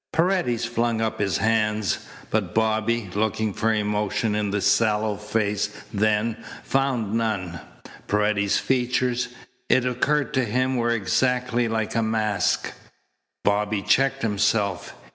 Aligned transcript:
Paredes 0.11 0.65
flung 0.65 0.99
up 0.99 1.19
his 1.19 1.37
hands, 1.37 2.07
but 2.31 2.55
Bobby, 2.55 3.11
looking 3.13 3.53
for 3.53 3.71
emotion 3.71 4.33
in 4.33 4.49
the 4.49 4.59
sallow 4.59 5.15
face 5.15 5.69
then, 5.93 6.43
found 6.63 7.13
none. 7.13 7.59
Paredes's 8.07 8.57
features, 8.57 9.27
it 9.69 9.85
occurred 9.85 10.33
to 10.33 10.43
him, 10.43 10.75
were 10.75 10.89
exactly 10.89 11.67
like 11.67 11.93
a 11.93 12.01
mask. 12.01 12.73
Bobby 13.43 13.83
checked 13.83 14.23
himself. 14.23 14.95